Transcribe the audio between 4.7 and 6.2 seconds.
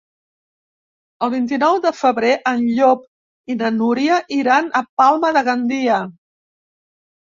a Palma de Gandia.